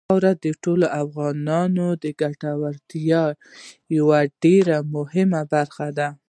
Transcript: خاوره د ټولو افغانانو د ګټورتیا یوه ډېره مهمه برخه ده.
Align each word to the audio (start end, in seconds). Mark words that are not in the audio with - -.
خاوره 0.07 0.31
د 0.43 0.47
ټولو 0.63 0.85
افغانانو 1.03 1.87
د 2.03 2.05
ګټورتیا 2.21 3.23
یوه 3.97 4.19
ډېره 4.43 4.77
مهمه 4.95 5.41
برخه 5.53 5.87
ده. 5.97 6.09